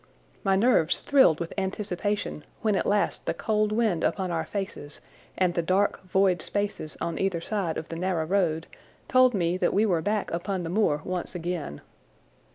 [0.43, 4.99] My nerves thrilled with anticipation when at last the cold wind upon our faces
[5.37, 8.65] and the dark, void spaces on either side of the narrow road
[9.07, 11.81] told me that we were back upon the moor once again.